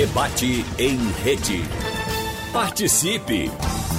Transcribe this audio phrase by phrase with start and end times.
[0.00, 1.60] Debate em rede.
[2.54, 3.50] Participe!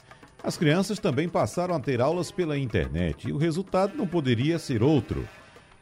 [0.44, 4.84] As crianças também passaram a ter aulas pela internet e o resultado não poderia ser
[4.84, 5.28] outro.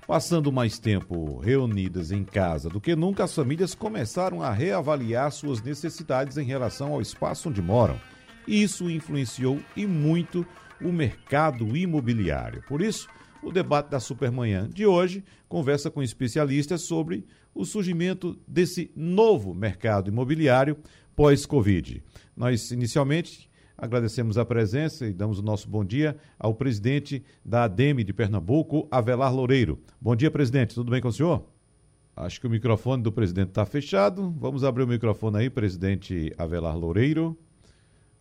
[0.06, 5.62] Passando mais tempo reunidas em casa do que nunca, as famílias começaram a reavaliar suas
[5.62, 7.98] necessidades em relação ao espaço onde moram.
[8.46, 10.46] Isso influenciou e muito
[10.78, 12.62] o mercado imobiliário.
[12.68, 13.08] Por isso,
[13.42, 20.10] o debate da Supermanhã de hoje conversa com especialistas sobre o surgimento desse novo mercado
[20.10, 20.76] imobiliário
[21.16, 22.02] pós-Covid.
[22.36, 28.04] Nós, inicialmente, agradecemos a presença e damos o nosso bom dia ao presidente da ADEME
[28.04, 29.80] de Pernambuco, Avelar Loureiro.
[30.00, 30.74] Bom dia, presidente.
[30.74, 31.44] Tudo bem com o senhor?
[32.16, 34.30] Acho que o microfone do presidente está fechado.
[34.38, 37.36] Vamos abrir o microfone aí, presidente Avelar Loureiro.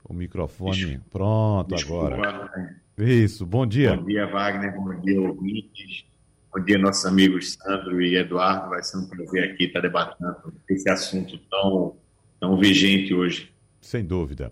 [0.04, 1.00] O microfone.
[1.12, 2.52] Pronto, Desculpa, agora.
[2.58, 2.80] Né?
[2.98, 3.96] Isso, bom dia.
[3.96, 4.76] Bom dia, Wagner.
[4.76, 6.06] Bom dia, ouvintes.
[6.54, 8.70] Bom dia, nossos amigos Sandro e Eduardo.
[8.70, 11.96] Vai ser um prazer aqui estar debatendo esse assunto tão,
[12.40, 13.52] tão vigente hoje.
[13.80, 14.52] Sem dúvida.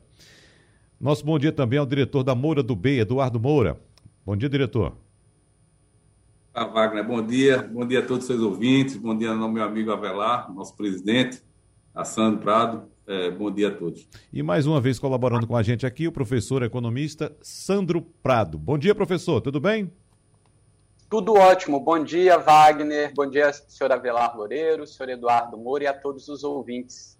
[1.02, 3.81] Nosso bom dia também ao diretor da Moura do B, Eduardo Moura.
[4.23, 4.95] Bom dia, diretor.
[6.53, 7.63] Ah, Wagner, bom dia.
[7.63, 8.97] Bom dia a todos os seus ouvintes.
[8.97, 11.41] Bom dia ao meu amigo Avelar, nosso presidente,
[11.95, 12.83] a Sandro Prado.
[13.08, 14.08] É, bom dia a todos.
[14.31, 18.59] E mais uma vez colaborando com a gente aqui, o professor economista Sandro Prado.
[18.59, 19.91] Bom dia, professor, tudo bem?
[21.09, 21.80] Tudo ótimo.
[21.80, 23.11] Bom dia, Wagner.
[23.15, 27.19] Bom dia, senhor Avelar Loureiro, senhor Eduardo Moura e a todos os ouvintes.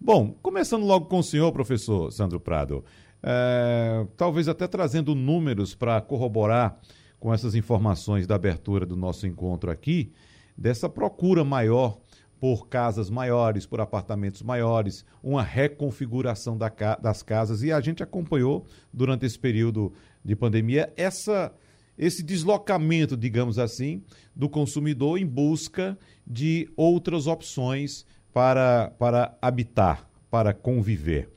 [0.00, 2.84] Bom, começando logo com o senhor, professor Sandro Prado,
[3.20, 6.78] é, talvez até trazendo números para corroborar
[7.18, 10.12] com essas informações da abertura do nosso encontro aqui,
[10.56, 11.98] dessa procura maior
[12.38, 16.70] por casas maiores, por apartamentos maiores, uma reconfiguração da,
[17.02, 17.64] das casas.
[17.64, 19.92] E a gente acompanhou durante esse período
[20.24, 21.52] de pandemia essa,
[21.98, 30.52] esse deslocamento, digamos assim, do consumidor em busca de outras opções para, para habitar, para
[30.52, 31.28] conviver.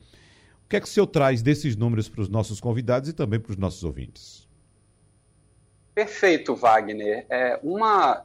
[0.64, 3.38] O que é que o senhor traz desses números para os nossos convidados e também
[3.38, 4.48] para os nossos ouvintes?
[5.94, 7.26] Perfeito, Wagner.
[7.28, 8.24] É, uma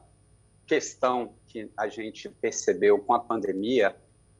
[0.65, 3.95] questão que a gente percebeu com a pandemia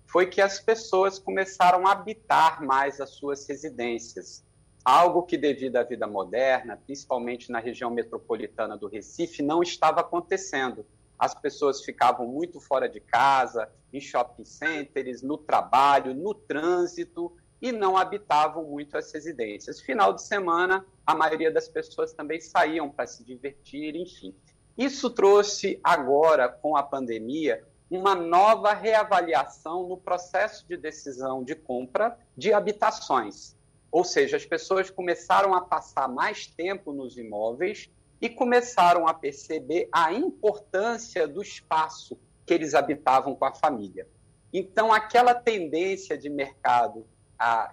[0.05, 4.45] foi que as pessoas começaram a habitar mais as suas residências.
[4.83, 10.85] Algo que, devido à vida moderna, principalmente na região metropolitana do Recife, não estava acontecendo
[11.17, 17.71] as pessoas ficavam muito fora de casa, em shopping centers, no trabalho, no trânsito e
[17.71, 19.81] não habitavam muito as residências.
[19.81, 24.35] Final de semana, a maioria das pessoas também saíam para se divertir, enfim.
[24.77, 32.17] Isso trouxe agora, com a pandemia, uma nova reavaliação no processo de decisão de compra
[32.35, 33.55] de habitações.
[33.91, 37.89] Ou seja, as pessoas começaram a passar mais tempo nos imóveis
[38.21, 44.07] e começaram a perceber a importância do espaço que eles habitavam com a família.
[44.53, 47.05] Então, aquela tendência de mercado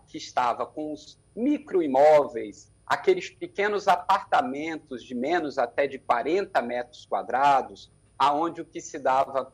[0.07, 7.91] que estava com os microimóveis, aqueles pequenos apartamentos de menos até de 40 metros quadrados,
[8.19, 9.53] aonde o que se dava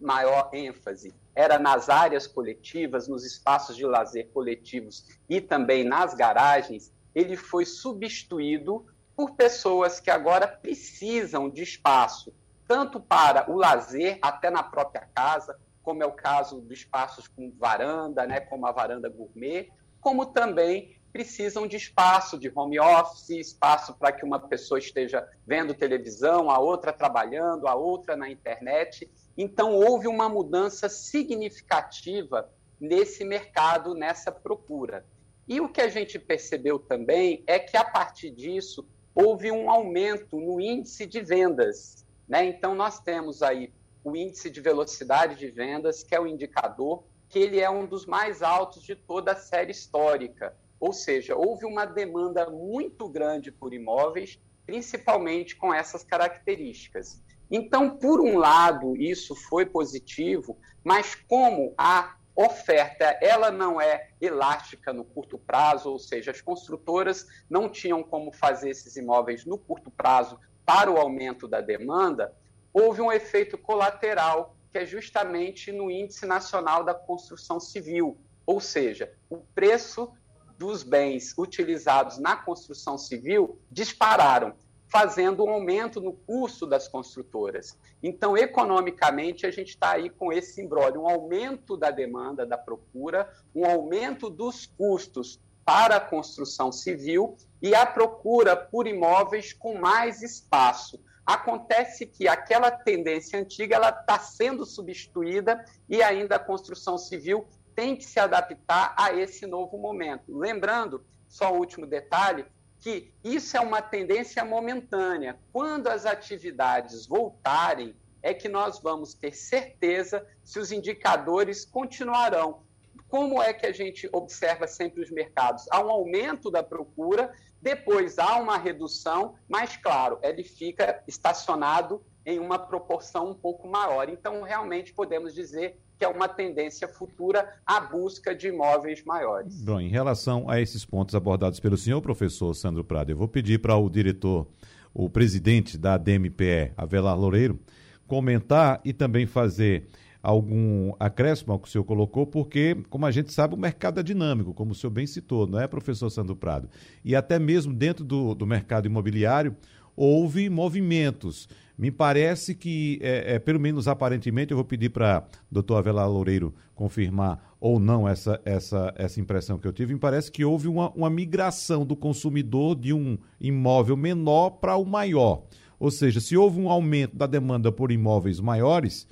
[0.00, 6.92] maior ênfase era nas áreas coletivas, nos espaços de lazer coletivos e também nas garagens,
[7.14, 8.84] ele foi substituído
[9.16, 12.34] por pessoas que agora precisam de espaço,
[12.66, 17.52] tanto para o lazer, até na própria casa, como é o caso dos espaços com
[17.58, 19.70] varanda, né, como a varanda gourmet,
[20.00, 25.74] como também precisam de espaço de home office, espaço para que uma pessoa esteja vendo
[25.74, 29.10] televisão, a outra trabalhando, a outra na internet.
[29.36, 35.04] Então, houve uma mudança significativa nesse mercado, nessa procura.
[35.46, 40.38] E o que a gente percebeu também é que, a partir disso, houve um aumento
[40.38, 42.06] no índice de vendas.
[42.28, 42.46] Né?
[42.46, 43.72] Então, nós temos aí
[44.04, 48.04] o índice de velocidade de vendas, que é o indicador que ele é um dos
[48.04, 50.54] mais altos de toda a série histórica.
[50.78, 57.22] Ou seja, houve uma demanda muito grande por imóveis, principalmente com essas características.
[57.50, 64.92] Então, por um lado, isso foi positivo, mas como a oferta ela não é elástica
[64.92, 69.90] no curto prazo, ou seja, as construtoras não tinham como fazer esses imóveis no curto
[69.90, 72.34] prazo para o aumento da demanda,
[72.72, 78.16] houve um efeito colateral que é justamente no Índice Nacional da Construção Civil,
[78.46, 80.10] ou seja, o preço
[80.58, 84.54] dos bens utilizados na construção civil dispararam.
[84.92, 87.78] Fazendo um aumento no custo das construtoras.
[88.02, 93.26] Então, economicamente, a gente está aí com esse imbróglio, um aumento da demanda, da procura,
[93.54, 100.20] um aumento dos custos para a construção civil e a procura por imóveis com mais
[100.20, 101.02] espaço.
[101.24, 107.96] Acontece que aquela tendência antiga ela está sendo substituída e ainda a construção civil tem
[107.96, 110.36] que se adaptar a esse novo momento.
[110.36, 112.44] Lembrando, só o último detalhe,
[112.82, 115.38] que isso é uma tendência momentânea.
[115.52, 122.64] Quando as atividades voltarem, é que nós vamos ter certeza se os indicadores continuarão.
[123.08, 125.64] Como é que a gente observa sempre os mercados?
[125.70, 132.40] Há um aumento da procura, depois há uma redução, mas, claro, ele fica estacionado em
[132.40, 134.08] uma proporção um pouco maior.
[134.08, 139.62] Então, realmente podemos dizer que é uma tendência futura à busca de imóveis maiores.
[139.62, 143.60] Bom, em relação a esses pontos abordados pelo senhor professor Sandro Prado, eu vou pedir
[143.60, 144.46] para o diretor,
[144.94, 147.58] o presidente da DMPE, Avelar Loureiro,
[148.06, 149.88] comentar e também fazer
[150.22, 154.02] algum acréscimo ao que o senhor colocou, porque, como a gente sabe, o mercado é
[154.02, 156.68] dinâmico, como o senhor bem citou, não é, professor Sandro Prado?
[157.04, 159.56] E até mesmo dentro do, do mercado imobiliário,
[159.96, 161.48] houve movimentos.
[161.76, 166.54] Me parece que, é, é, pelo menos aparentemente, eu vou pedir para doutor Avelar Loureiro
[166.74, 169.94] confirmar ou não essa, essa, essa impressão que eu tive.
[169.94, 174.84] Me parece que houve uma, uma migração do consumidor de um imóvel menor para o
[174.84, 175.44] maior.
[175.78, 179.08] Ou seja, se houve um aumento da demanda por imóveis maiores,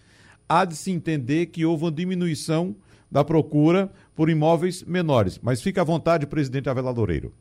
[0.48, 2.76] há de se entender que houve uma diminuição
[3.10, 5.38] da procura por imóveis menores.
[5.42, 7.34] Mas fique à vontade, presidente Avelar Loureiro.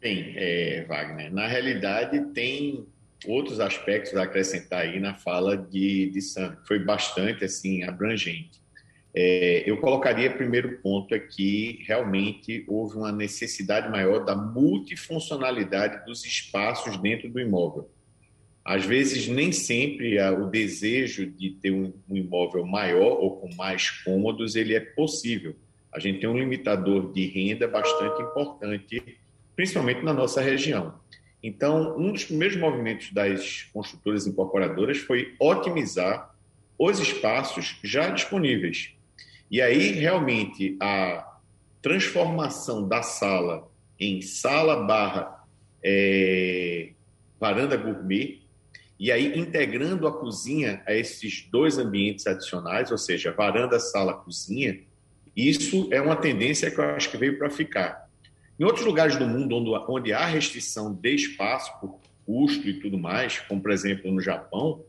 [0.00, 2.86] Bem, é, Wagner, na realidade tem
[3.26, 8.60] outros aspectos a acrescentar aí na fala de, de Sam, que foi bastante assim abrangente.
[9.14, 16.98] É, eu colocaria primeiro ponto aqui, realmente houve uma necessidade maior da multifuncionalidade dos espaços
[16.98, 17.90] dentro do imóvel.
[18.62, 24.56] Às vezes, nem sempre o desejo de ter um imóvel maior ou com mais cômodos
[24.56, 25.54] ele é possível.
[25.90, 29.18] A gente tem um limitador de renda bastante importante,
[29.54, 30.94] principalmente na nossa região.
[31.42, 36.34] Então, um dos primeiros movimentos das construtoras incorporadoras foi otimizar
[36.78, 38.92] os espaços já disponíveis.
[39.50, 41.38] E aí, realmente, a
[41.80, 45.44] transformação da sala em sala barra
[45.82, 46.90] é,
[47.38, 48.40] varanda gourmet,
[48.98, 54.80] e aí integrando a cozinha a esses dois ambientes adicionais, ou seja, varanda, sala, cozinha,
[55.36, 58.05] isso é uma tendência que eu acho que veio para ficar.
[58.58, 62.98] Em outros lugares do mundo onde, onde há restrição de espaço por custo e tudo
[62.98, 64.82] mais, como por exemplo no Japão,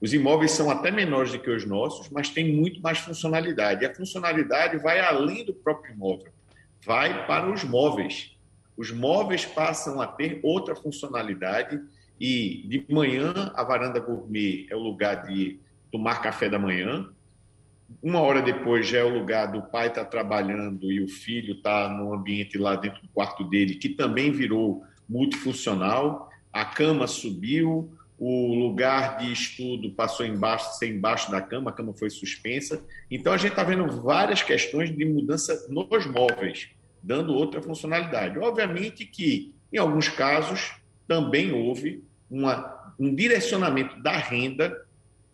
[0.00, 3.84] os imóveis são até menores do que os nossos, mas têm muito mais funcionalidade.
[3.84, 6.32] E a funcionalidade vai além do próprio imóvel,
[6.84, 8.36] vai para os móveis.
[8.76, 11.80] Os móveis passam a ter outra funcionalidade
[12.18, 15.60] e de manhã a varanda gourmet é o lugar de
[15.90, 17.08] tomar café da manhã,
[18.02, 21.54] uma hora depois já é o lugar do pai estar tá trabalhando e o filho
[21.54, 26.30] está no ambiente lá dentro do quarto dele, que também virou multifuncional.
[26.52, 31.92] A cama subiu, o lugar de estudo passou embaixo, ser embaixo da cama, a cama
[31.92, 32.84] foi suspensa.
[33.10, 36.68] Então a gente está vendo várias questões de mudança nos móveis,
[37.02, 38.38] dando outra funcionalidade.
[38.38, 40.74] Obviamente que, em alguns casos,
[41.06, 44.76] também houve uma, um direcionamento da renda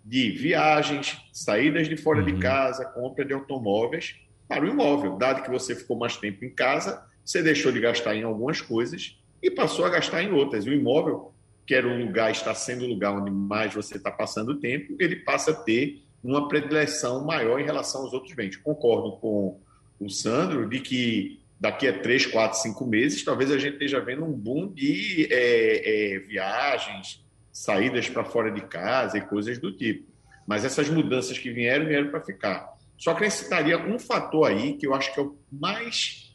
[0.08, 2.24] de viagens, saídas de fora uhum.
[2.24, 4.16] de casa, compra de automóveis
[4.48, 5.18] para o imóvel.
[5.18, 9.20] Dado que você ficou mais tempo em casa, você deixou de gastar em algumas coisas
[9.42, 10.64] e passou a gastar em outras.
[10.64, 11.34] O imóvel,
[11.66, 14.96] que era o lugar, está sendo o lugar onde mais você está passando o tempo,
[14.98, 18.56] ele passa a ter uma predileção maior em relação aos outros bens.
[18.56, 19.60] Concordo com
[20.00, 24.24] o Sandro de que daqui a três, quatro, cinco meses, talvez a gente esteja vendo
[24.24, 27.22] um boom de é, é, viagens,
[27.58, 30.06] saídas para fora de casa e coisas do tipo.
[30.46, 32.72] Mas essas mudanças que vieram, vieram para ficar.
[32.96, 36.34] Só acrescentaria um fator aí que eu acho que é o mais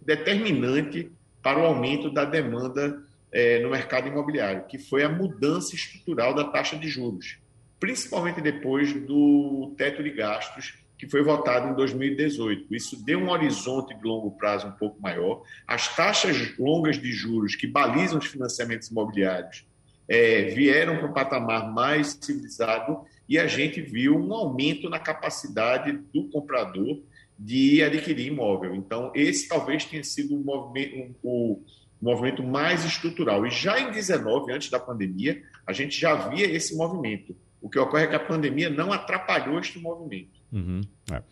[0.00, 1.10] determinante
[1.42, 3.02] para o aumento da demanda
[3.32, 7.38] é, no mercado imobiliário, que foi a mudança estrutural da taxa de juros,
[7.80, 12.72] principalmente depois do teto de gastos que foi votado em 2018.
[12.72, 15.42] Isso deu um horizonte de longo prazo um pouco maior.
[15.66, 19.64] As taxas longas de juros que balizam os financiamentos imobiliários
[20.12, 25.90] é, vieram para um patamar mais civilizado e a gente viu um aumento na capacidade
[26.12, 27.00] do comprador
[27.38, 28.74] de adquirir imóvel.
[28.74, 31.62] Então, esse talvez tenha sido um movimento, o
[32.00, 33.46] movimento mais estrutural.
[33.46, 37.34] E já em 19, antes da pandemia, a gente já via esse movimento.
[37.58, 40.38] O que ocorre é que a pandemia não atrapalhou este movimento.
[40.52, 41.22] Uhum, é.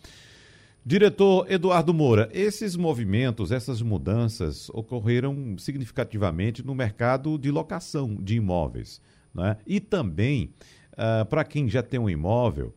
[0.85, 9.01] Diretor Eduardo Moura, esses movimentos, essas mudanças ocorreram significativamente no mercado de locação de imóveis.
[9.35, 9.59] Né?
[9.67, 10.55] E também,
[10.93, 12.75] uh, para quem já tem um imóvel,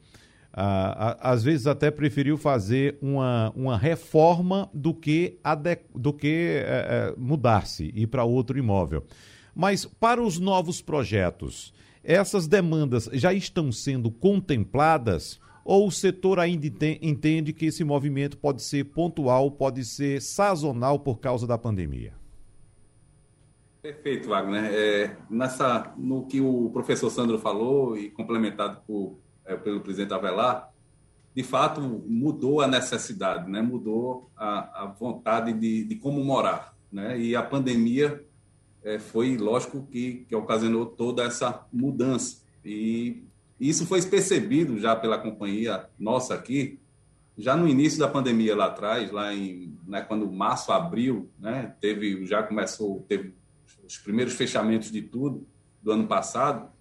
[0.54, 5.40] uh, às vezes até preferiu fazer uma, uma reforma do que,
[5.96, 9.06] do que uh, mudar-se, ir para outro imóvel.
[9.56, 16.68] Mas para os novos projetos, essas demandas já estão sendo contempladas ou o setor ainda
[17.02, 22.14] entende que esse movimento pode ser pontual, pode ser sazonal por causa da pandemia?
[23.82, 24.72] Perfeito, Wagner.
[24.74, 30.72] É, nessa, no que o professor Sandro falou e complementado por, é, pelo presidente Avelar,
[31.36, 33.62] de fato mudou a necessidade, né?
[33.62, 36.74] mudou a, a vontade de, de, como morar.
[36.92, 37.20] Né?
[37.20, 38.24] E a pandemia
[38.84, 42.44] é, foi, lógico, que, que ocasionou toda essa mudança.
[42.64, 43.24] E
[43.70, 46.80] isso foi percebido já pela companhia nossa aqui,
[47.38, 52.26] já no início da pandemia lá atrás, lá em, né, quando março, abril, né, teve,
[52.26, 53.34] já começou, teve
[53.86, 55.48] os primeiros fechamentos de tudo
[55.82, 56.72] do ano passado,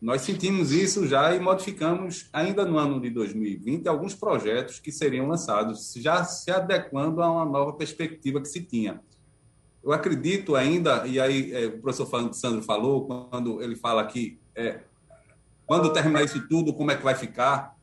[0.00, 5.26] nós sentimos isso já e modificamos, ainda no ano de 2020, alguns projetos que seriam
[5.26, 9.00] lançados, já se adequando a uma nova perspectiva que se tinha.
[9.82, 14.82] Eu acredito ainda, e aí é, o professor Sandro falou, quando ele fala que é,
[15.68, 17.76] quando terminar isso tudo, como é que vai ficar?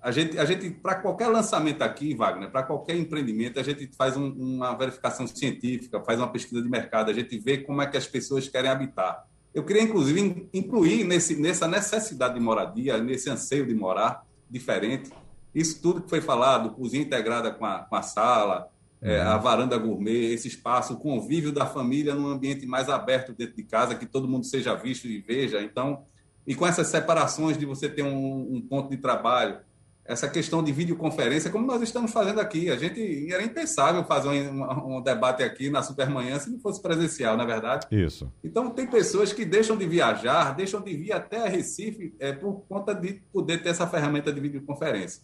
[0.00, 4.16] A gente, a gente para qualquer lançamento aqui, Wagner, para qualquer empreendimento, a gente faz
[4.16, 7.96] um, uma verificação científica, faz uma pesquisa de mercado, a gente vê como é que
[7.96, 9.26] as pessoas querem habitar.
[9.52, 15.10] Eu queria, inclusive, incluir nesse, nessa necessidade de moradia, nesse anseio de morar diferente,
[15.52, 18.68] isso tudo que foi falado, cozinha integrada com a, com a sala,
[19.02, 19.42] é, a uhum.
[19.42, 23.96] varanda gourmet, esse espaço, o convívio da família num ambiente mais aberto dentro de casa,
[23.96, 25.60] que todo mundo seja visto e veja.
[25.60, 26.04] Então,
[26.46, 29.58] e com essas separações de você ter um, um, ponto de trabalho,
[30.04, 32.70] essa questão de videoconferência, como nós estamos fazendo aqui.
[32.70, 37.36] A gente era impensável fazer um, um, debate aqui na Supermanhã se não fosse presencial,
[37.38, 37.86] na é verdade?
[37.90, 38.30] Isso.
[38.42, 42.94] Então, tem pessoas que deixam de viajar, deixam de vir até Recife é, por conta
[42.94, 45.22] de poder ter essa ferramenta de videoconferência.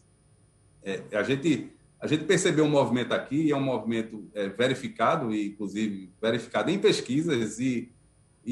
[0.82, 5.48] É, a, gente, a gente percebeu um movimento aqui, é um movimento é, verificado, e
[5.48, 7.92] inclusive verificado em pesquisas e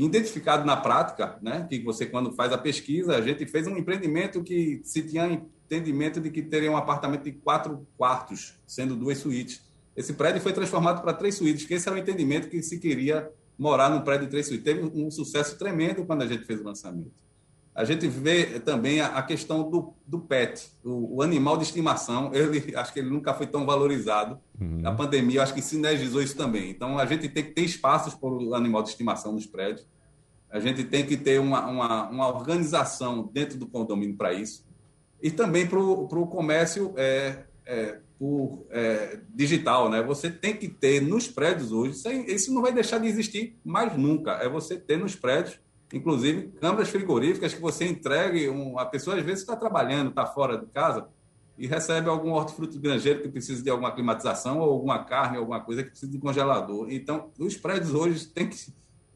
[0.05, 1.67] identificado na prática, né?
[1.69, 6.21] Que você quando faz a pesquisa, a gente fez um empreendimento que se tinha entendimento
[6.21, 9.63] de que teria um apartamento de quatro quartos, sendo duas suítes.
[9.97, 13.31] Esse prédio foi transformado para três suítes, que esse era o entendimento que se queria
[13.59, 14.65] morar num prédio de três suítes.
[14.65, 17.28] Teve um sucesso tremendo quando a gente fez o lançamento.
[17.79, 22.35] A gente vê também a, questão do, do pet, o, o, animal de estimação.
[22.35, 24.37] Ele, acho que ele nunca foi tão valorizado.
[24.61, 24.81] Uhum.
[24.85, 26.71] A pandemia, acho que sinergizou isso também.
[26.71, 29.87] Então, a gente tem que ter espaços para o animal de estimação nos prédios.
[30.51, 34.67] A gente tem que ter uma, uma, uma organização dentro do condomínio para isso.
[35.23, 39.89] E também para o comércio é, é, por, é, digital.
[39.89, 40.03] Né?
[40.03, 44.33] Você tem que ter nos prédios hoje, isso não vai deixar de existir mais nunca.
[44.33, 45.61] É você ter nos prédios
[45.93, 50.59] inclusive câmaras frigoríficas que você entregue, um, a pessoa às vezes está trabalhando, está fora
[50.59, 51.09] de casa
[51.57, 55.83] e recebe algum hortifruti granjeiro que precisa de alguma climatização ou alguma carne, alguma coisa
[55.83, 56.87] que precisa de congelador.
[56.91, 58.57] Então, os prédios hoje tem que,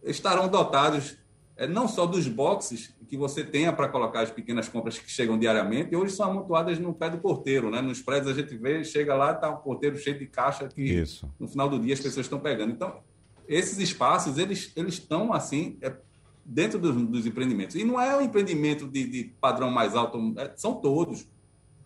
[0.03, 1.17] estarão dotados
[1.57, 5.39] é, não só dos boxes que você tenha para colocar as pequenas compras que chegam
[5.39, 7.81] diariamente, hoje são amontoadas no pé do porteiro, né?
[7.81, 11.31] Nos prédios a gente vê, chega lá, está o porteiro cheio de caixa que Isso.
[11.39, 12.73] no final do dia as pessoas estão pegando.
[12.73, 13.01] Então,
[13.47, 15.95] esses espaços, eles, eles estão assim, é,
[16.45, 17.77] dentro dos, dos, empreendimentos.
[17.77, 21.27] E não é um empreendimento de, de padrão mais alto, é, são todos.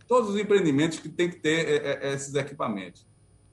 [0.09, 3.07] Todos os empreendimentos que têm que ter é, é, esses equipamentos.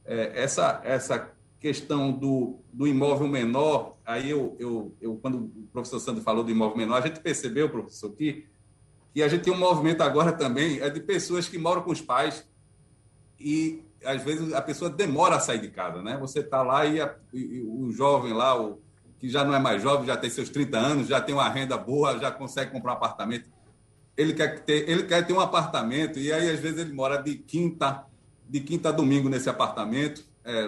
[0.05, 1.31] Essa, essa
[1.61, 6.51] questão do, do imóvel menor, aí eu, eu, eu, quando o professor Sandro falou do
[6.51, 8.45] imóvel menor, a gente percebeu, professor, que,
[9.13, 12.01] que a gente tem um movimento agora também é de pessoas que moram com os
[12.01, 12.45] pais
[13.39, 16.17] e às vezes a pessoa demora a sair de casa, né?
[16.17, 18.81] Você está lá e, a, e, o jovem lá, o,
[19.23, 21.77] que já não é mais jovem, já tem seus 30 anos, já tem uma renda
[21.77, 23.49] boa, já consegue comprar um apartamento.
[24.17, 27.35] Ele quer ter, ele quer ter um apartamento e aí às vezes ele mora de
[27.35, 28.05] quinta,
[28.49, 30.25] de quinta a domingo nesse apartamento.
[30.43, 30.67] É,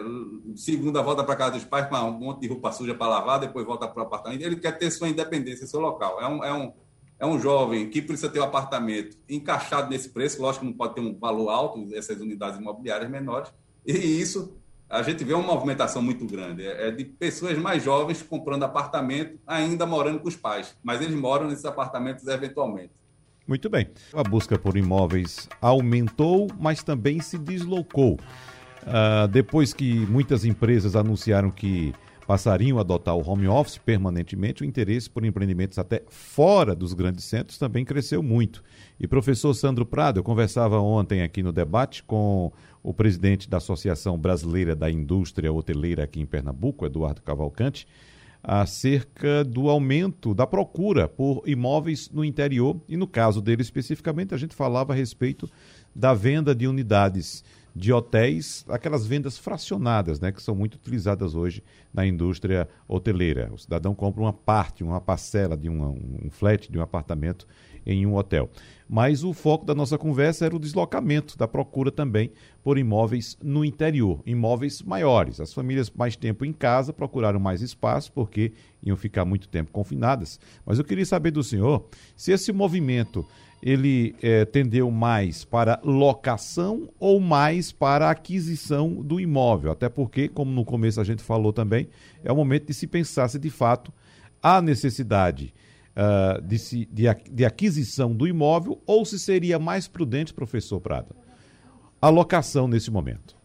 [0.56, 3.66] segunda volta para casa dos pais com um monte de roupa suja para lavar, depois
[3.66, 4.42] volta para o apartamento.
[4.42, 6.22] Ele quer ter sua independência, seu local.
[6.22, 6.74] É um, é um,
[7.20, 10.42] é um jovem que precisa ter um apartamento encaixado nesse preço.
[10.42, 13.52] Lógico que não pode ter um valor alto, essas unidades imobiliárias menores.
[13.86, 14.56] E isso
[14.89, 16.65] a gente vê uma movimentação muito grande.
[16.65, 21.15] É, é de pessoas mais jovens comprando apartamento, ainda morando com os pais, mas eles
[21.15, 22.92] moram nesses apartamentos eventualmente.
[23.48, 23.88] Muito bem.
[24.13, 28.13] A busca por imóveis aumentou, mas também se deslocou.
[28.84, 31.94] Uh, depois que muitas empresas anunciaram que
[32.25, 37.24] passariam a adotar o home office permanentemente, o interesse por empreendimentos até fora dos grandes
[37.25, 38.63] centros também cresceu muito.
[39.00, 42.51] E professor Sandro Prado, eu conversava ontem aqui no debate com
[42.86, 47.88] o presidente da Associação Brasileira da Indústria Hoteleira aqui em Pernambuco, Eduardo Cavalcante,
[48.44, 54.38] acerca do aumento da procura por imóveis no interior e no caso dele especificamente a
[54.38, 55.50] gente falava a respeito
[55.96, 57.44] da venda de unidades
[57.75, 63.51] de hotéis, aquelas vendas fracionadas, né, que são muito utilizadas hoje na indústria hoteleira.
[63.51, 65.84] O cidadão compra uma parte, uma parcela de um,
[66.24, 67.48] um flat, de um apartamento
[67.86, 68.50] em um hotel.
[68.88, 72.32] Mas o foco da nossa conversa era o deslocamento da procura também
[72.63, 75.39] por imóveis no interior, imóveis maiores.
[75.39, 80.39] As famílias mais tempo em casa procuraram mais espaço porque iam ficar muito tempo confinadas.
[80.65, 83.25] Mas eu queria saber do senhor se esse movimento
[83.65, 89.72] ele é, tendeu mais para locação ou mais para aquisição do imóvel?
[89.72, 91.88] Até porque, como no começo a gente falou também,
[92.24, 93.92] é o momento de se pensar se de fato
[94.44, 95.51] há necessidade
[95.96, 101.16] uh, de, se, de, de aquisição do imóvel ou se seria mais prudente, professor Prada,
[102.02, 103.36] a locação nesse momento.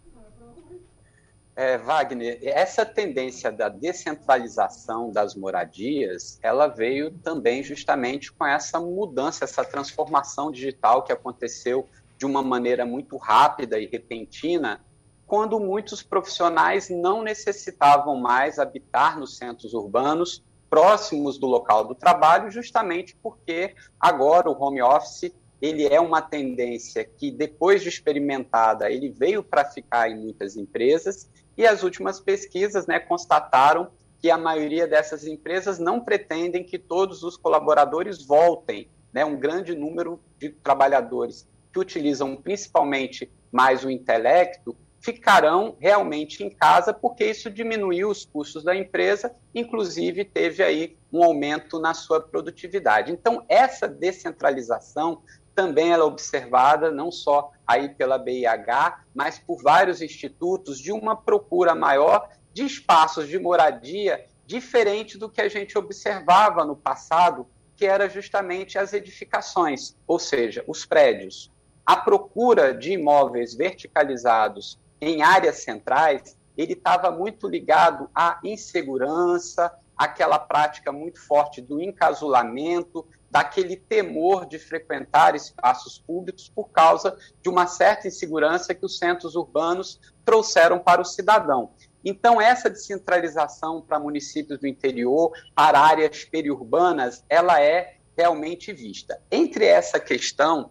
[1.56, 9.44] É, Wagner, essa tendência da descentralização das moradias, ela veio também justamente com essa mudança,
[9.44, 14.80] essa transformação digital que aconteceu de uma maneira muito rápida e repentina,
[15.26, 22.50] quando muitos profissionais não necessitavam mais habitar nos centros urbanos próximos do local do trabalho,
[22.50, 29.10] justamente porque agora o home office ele é uma tendência que depois de experimentada ele
[29.10, 34.86] veio para ficar em muitas empresas e as últimas pesquisas né, constataram que a maioria
[34.86, 38.88] dessas empresas não pretendem que todos os colaboradores voltem.
[39.12, 46.50] Né, um grande número de trabalhadores que utilizam principalmente mais o intelecto ficarão realmente em
[46.50, 52.20] casa, porque isso diminuiu os custos da empresa, inclusive teve aí um aumento na sua
[52.20, 53.10] produtividade.
[53.10, 55.22] Então, essa descentralização
[55.54, 61.16] também ela é observada não só aí pela BIH, mas por vários institutos de uma
[61.16, 67.86] procura maior de espaços de moradia diferente do que a gente observava no passado, que
[67.86, 71.50] era justamente as edificações, ou seja, os prédios.
[71.86, 80.38] A procura de imóveis verticalizados em áreas centrais, ele estava muito ligado à insegurança, aquela
[80.38, 87.66] prática muito forte do encasulamento, daquele temor de frequentar espaços públicos por causa de uma
[87.66, 91.70] certa insegurança que os centros urbanos trouxeram para o cidadão.
[92.04, 99.20] Então, essa descentralização para municípios do interior, para áreas periurbanas, ela é realmente vista.
[99.30, 100.70] Entre essa questão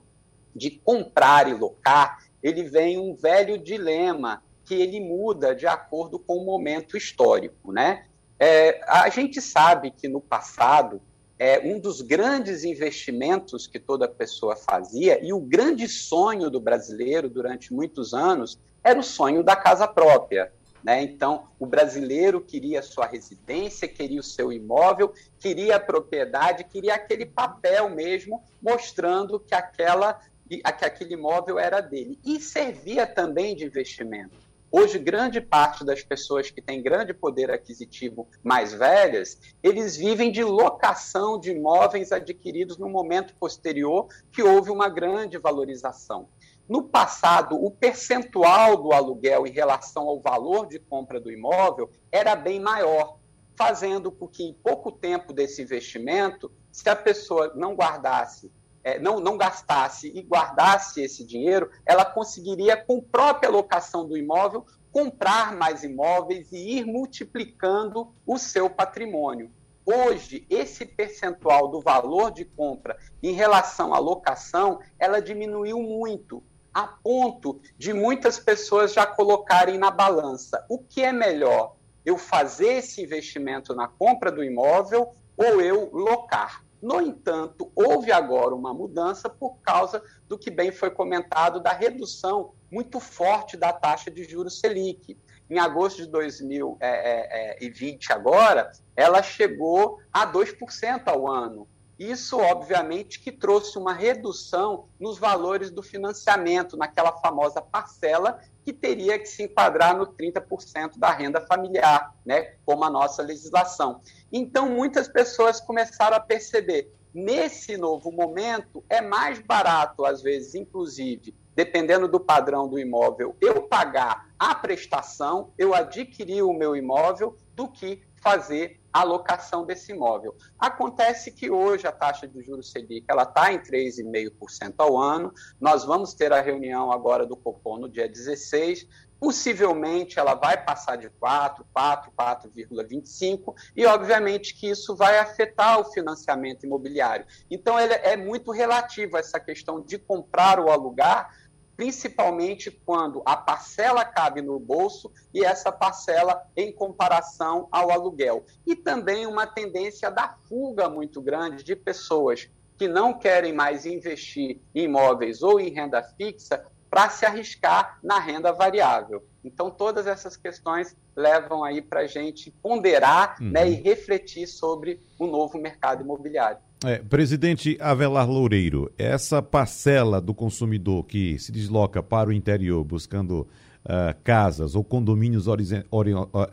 [0.55, 6.37] de comprar e locar, ele vem um velho dilema que ele muda de acordo com
[6.37, 8.05] o momento histórico, né?
[8.39, 11.01] É, a gente sabe que no passado
[11.39, 17.29] é, um dos grandes investimentos que toda pessoa fazia, e o grande sonho do brasileiro
[17.29, 20.51] durante muitos anos, era o sonho da casa própria.
[20.83, 21.01] Né?
[21.03, 27.25] Então, o brasileiro queria sua residência, queria o seu imóvel, queria a propriedade, queria aquele
[27.25, 32.19] papel mesmo, mostrando que, aquela, que aquele imóvel era dele.
[32.25, 34.49] E servia também de investimento.
[34.71, 40.43] Hoje, grande parte das pessoas que têm grande poder aquisitivo mais velhas, eles vivem de
[40.43, 46.27] locação de imóveis adquiridos no momento posterior que houve uma grande valorização.
[46.67, 52.35] No passado, o percentual do aluguel em relação ao valor de compra do imóvel era
[52.35, 53.17] bem maior,
[53.55, 58.51] fazendo com que, em pouco tempo desse investimento, se a pessoa não guardasse
[58.97, 65.55] não, não gastasse e guardasse esse dinheiro, ela conseguiria, com própria locação do imóvel, comprar
[65.55, 69.51] mais imóveis e ir multiplicando o seu patrimônio.
[69.85, 76.83] Hoje, esse percentual do valor de compra em relação à locação, ela diminuiu muito, a
[76.83, 81.75] ponto de muitas pessoas já colocarem na balança o que é melhor,
[82.05, 86.63] eu fazer esse investimento na compra do imóvel ou eu locar.
[86.81, 92.53] No entanto, houve agora uma mudança por causa do que bem foi comentado da redução
[92.71, 95.17] muito forte da taxa de juros Selic.
[95.49, 101.67] Em agosto de 2020, é, é, agora, ela chegou a 2% ao ano.
[101.99, 109.19] Isso, obviamente, que trouxe uma redução nos valores do financiamento, naquela famosa parcela que teria
[109.19, 113.99] que se enquadrar no 30% da renda familiar, né, como a nossa legislação.
[114.31, 121.35] Então, muitas pessoas começaram a perceber, nesse novo momento, é mais barato, às vezes, inclusive,
[121.53, 127.67] dependendo do padrão do imóvel, eu pagar a prestação, eu adquirir o meu imóvel, do
[127.67, 130.35] que fazer a locação desse imóvel.
[130.57, 135.33] Acontece que hoje a taxa de juros Selic ela está em 3,5% ao ano.
[135.59, 138.87] Nós vamos ter a reunião agora do Copom no dia 16.
[139.19, 145.91] Possivelmente ela vai passar de 4, 4, 4,25 e obviamente que isso vai afetar o
[145.91, 147.25] financiamento imobiliário.
[147.51, 151.35] Então ele é muito relativo essa questão de comprar ou alugar
[151.79, 158.43] principalmente quando a parcela cabe no bolso e essa parcela em comparação ao aluguel.
[158.67, 164.59] E também uma tendência da fuga muito grande de pessoas que não querem mais investir
[164.75, 169.25] em imóveis ou em renda fixa para se arriscar na renda variável.
[169.41, 173.51] Então, todas essas questões levam aí para a gente ponderar uhum.
[173.51, 176.59] né, e refletir sobre o novo mercado imobiliário.
[176.85, 183.41] É, presidente Avelar Loureiro, essa parcela do consumidor que se desloca para o interior buscando
[183.83, 185.45] uh, casas ou condomínios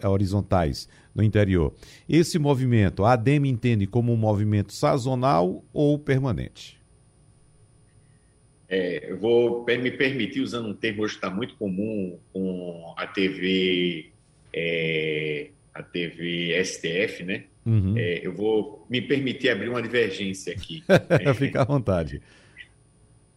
[0.02, 1.72] horizontais no interior,
[2.08, 6.76] esse movimento, a ADEM entende como um movimento sazonal ou permanente?
[8.68, 13.06] É, eu vou me permitir, usando um termo hoje que está muito comum com a
[13.06, 14.10] TV,
[14.52, 17.44] é, a TV STF, né?
[17.64, 17.94] Uhum.
[17.96, 20.82] É, eu vou me permitir abrir uma divergência aqui.
[21.36, 22.22] Fica à vontade.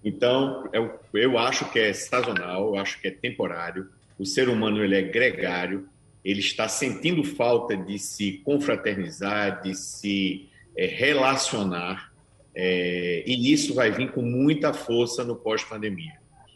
[0.04, 3.90] Então, eu, eu acho que é sazonal, eu acho que é temporário.
[4.18, 5.90] O ser humano ele é gregário,
[6.24, 10.48] ele está sentindo falta de se confraternizar, de se
[10.78, 12.14] é, relacionar,
[12.56, 16.14] é, e isso vai vir com muita força no pós-pandemia.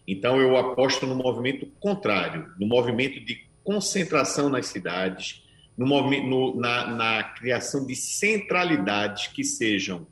[0.07, 5.42] Então, eu aposto no movimento contrário, no movimento de concentração nas cidades,
[5.77, 10.07] no, no, na, na criação de centralidades que sejam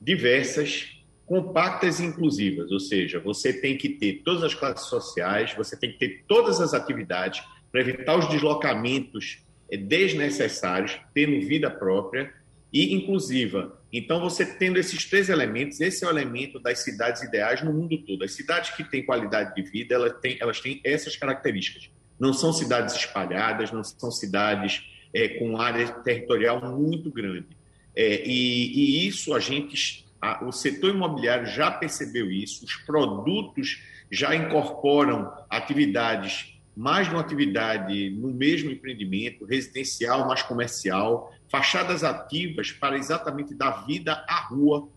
[0.00, 0.94] diversas,
[1.26, 5.92] compactas e inclusivas, ou seja, você tem que ter todas as classes sociais, você tem
[5.92, 12.32] que ter todas as atividades para evitar os deslocamentos eh, desnecessários, tendo vida própria
[12.72, 13.80] e inclusiva.
[13.92, 17.96] Então, você tendo esses três elementos, esse é o elemento das cidades ideais no mundo
[18.04, 18.22] todo.
[18.22, 21.90] As cidades que têm qualidade de vida, elas têm, elas têm essas características.
[22.18, 27.46] Não são cidades espalhadas, não são cidades é, com área territorial muito grande.
[27.94, 33.80] É, e, e, isso a gente, a, o setor imobiliário já percebeu isso, os produtos
[34.10, 42.72] já incorporam atividades, mais de uma atividade no mesmo empreendimento, residencial, mais comercial, fachadas ativas
[42.72, 44.88] para exatamente dar vida à rua.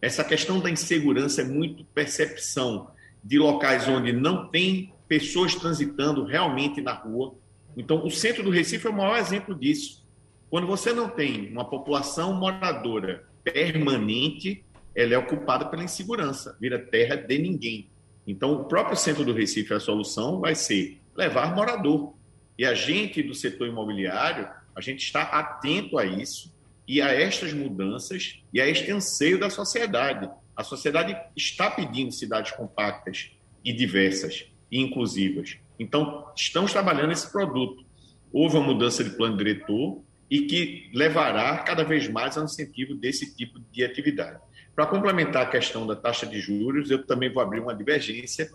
[0.00, 2.90] Essa questão da insegurança é muito percepção
[3.22, 7.34] de locais onde não tem pessoas transitando realmente na rua.
[7.76, 10.04] Então, o centro do Recife é o maior exemplo disso.
[10.48, 14.64] Quando você não tem uma população moradora permanente,
[14.94, 17.88] ela é ocupada pela insegurança, vira terra de ninguém.
[18.26, 22.14] Então, o próprio centro do Recife, a solução vai ser levar morador.
[22.58, 26.54] E a gente do setor imobiliário, a gente está atento a isso
[26.88, 30.28] e a estas mudanças e a este anseio da sociedade.
[30.56, 33.30] A sociedade está pedindo cidades compactas
[33.64, 35.56] e diversas e inclusivas.
[35.78, 37.84] Então, estamos trabalhando esse produto.
[38.32, 40.00] Houve uma mudança de plano diretor
[40.30, 44.40] e que levará cada vez mais ao incentivo desse tipo de atividade.
[44.74, 48.50] Para complementar a questão da taxa de juros, eu também vou abrir uma divergência.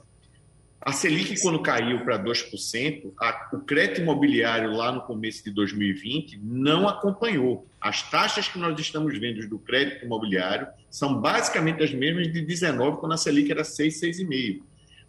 [0.79, 6.39] A Selic, quando caiu para 2%, a, o crédito imobiliário lá no começo de 2020
[6.43, 7.67] não acompanhou.
[7.79, 12.99] As taxas que nós estamos vendo do crédito imobiliário são basicamente as mesmas de 19,
[12.99, 14.61] quando a Selic era 6, 6,5.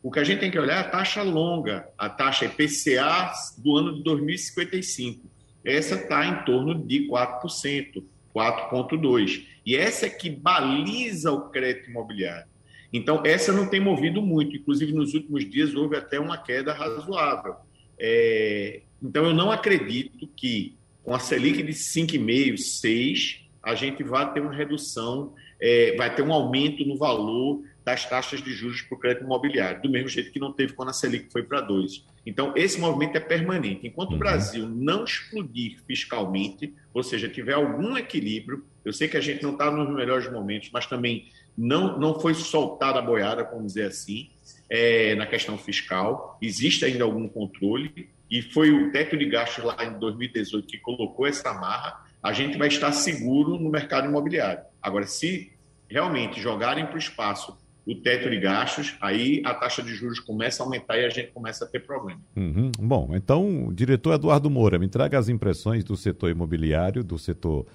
[0.02, 3.76] O que a gente tem que olhar é a taxa longa, a taxa IPCA do
[3.76, 5.30] ano de 2055.
[5.64, 8.02] Essa está em torno de 4%,
[8.34, 9.46] 4,2%.
[9.64, 12.50] E essa é que baliza o crédito imobiliário.
[12.92, 14.56] Então, essa não tem movido muito.
[14.56, 17.54] Inclusive, nos últimos dias houve até uma queda razoável.
[17.98, 18.82] É...
[19.00, 24.40] Então, eu não acredito que com a Selic de 5,5%, 6%, a gente vai ter
[24.40, 25.94] uma redução, é...
[25.96, 29.90] vai ter um aumento no valor das taxas de juros para o crédito imobiliário, do
[29.90, 32.05] mesmo jeito que não teve quando a Selic foi para 2.
[32.25, 33.87] Então, esse movimento é permanente.
[33.87, 34.16] Enquanto uhum.
[34.16, 39.42] o Brasil não explodir fiscalmente, ou seja, tiver algum equilíbrio, eu sei que a gente
[39.42, 43.87] não está nos melhores momentos, mas também não, não foi soltada a boiada, vamos dizer
[43.87, 44.31] assim,
[44.71, 46.38] é, na questão fiscal.
[46.40, 51.27] Existe ainda algum controle, e foi o teto de gastos lá em 2018 que colocou
[51.27, 52.07] essa amarra.
[52.23, 54.62] A gente vai estar seguro no mercado imobiliário.
[54.81, 55.53] Agora, se
[55.87, 60.62] realmente jogarem para o espaço o teto de gastos, aí a taxa de juros começa
[60.62, 62.21] a aumentar e a gente começa a ter problema.
[62.37, 62.71] Uhum.
[62.79, 67.66] Bom, então, diretor Eduardo Moura, me traga as impressões do setor imobiliário, do setor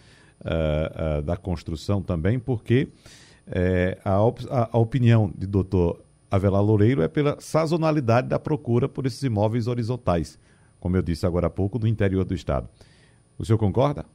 [0.42, 2.88] uh, uh, da construção também, porque
[3.48, 9.06] uh, a, op a, opinião de doutor Avelar Loureiro, é pela sazonalidade da procura por
[9.06, 10.38] esses imóveis horizontais,
[10.80, 12.70] como eu disse agora há pouco, do interior do estado.
[13.38, 14.06] O senhor concorda?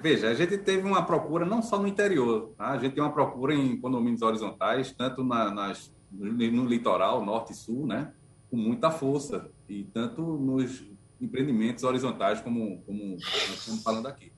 [0.00, 2.70] Veja, a gente teve uma procura não só no interior, tá?
[2.70, 7.52] a gente tem uma procura em condomínios horizontais, tanto na, nas, no, no, litoral, norte
[7.52, 8.12] e sul, né?
[8.50, 10.84] com muita força, e tanto nos
[11.20, 14.32] empreendimentos horizontais, como, como nós estamos falando aqui.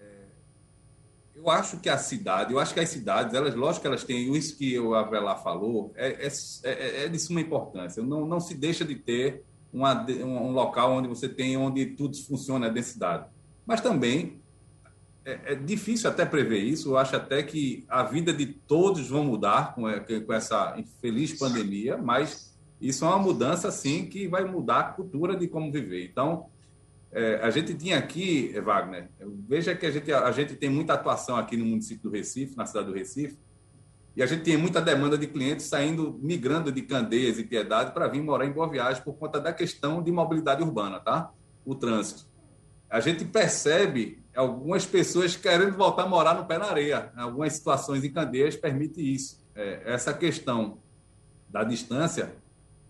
[0.00, 0.24] É,
[1.36, 4.34] eu acho que a cidade, eu acho que as cidades, elas, lógico que elas têm
[4.34, 6.28] isso que o Avelar falou, é, é,
[6.64, 8.02] é, é de suma importância.
[8.02, 12.66] Não, não se deixa de ter uma, um local onde você tem, onde tudo funciona,
[12.66, 13.26] a densidade.
[13.64, 14.41] Mas também
[15.24, 16.90] é, é, difícil até prever isso.
[16.90, 19.82] Eu acho até que a vida de todos vão mudar com,
[20.26, 25.36] com essa infeliz pandemia, mas isso é uma mudança, sim, que vai mudar a cultura
[25.36, 26.04] de como viver.
[26.04, 26.46] Então,
[27.12, 29.08] é, a gente tinha aqui, Wagner,
[29.46, 32.66] veja que a gente, a gente tem muita atuação aqui no município do Recife, na
[32.66, 33.38] cidade do Recife,
[34.16, 38.08] e a gente tinha muita demanda de clientes saindo, migrando de Candeias e Piedade para
[38.08, 41.30] vir morar em Boa Viagem por conta da questão de mobilidade urbana, tá?
[41.64, 42.26] O trânsito.
[42.90, 47.12] A gente percebe algumas pessoas querendo voltar a morar no pé na areia.
[47.16, 49.40] Algumas situações em Candeias permite isso.
[49.54, 50.78] É, essa questão
[51.48, 52.32] da distância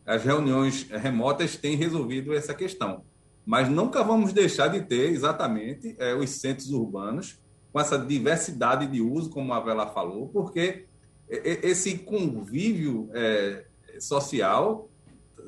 [0.05, 3.05] as reuniões remotas têm resolvido essa questão.
[3.45, 7.41] Mas nunca vamos deixar de ter exatamente é, os centros urbanos
[7.73, 10.87] com essa diversidade de uso, como a Vela falou, porque
[11.29, 13.65] esse convívio é,
[13.99, 14.91] social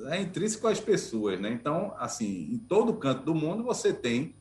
[0.06, 1.50] é intrínseco às pessoas, né?
[1.50, 4.34] Então, assim, em todo canto do mundo você tem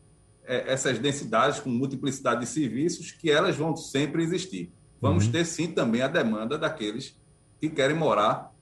[0.46, 4.72] essas densidades com multiplicidade de serviços que elas vão sempre existir.
[5.02, 5.32] Vamos uhum.
[5.32, 7.18] ter sim também a demanda daqueles
[7.60, 8.54] que querem morar